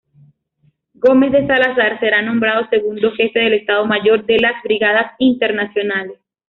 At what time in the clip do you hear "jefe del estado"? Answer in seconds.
3.11-3.85